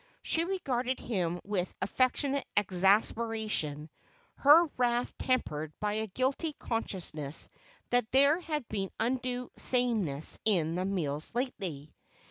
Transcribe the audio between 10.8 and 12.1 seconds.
meals lately.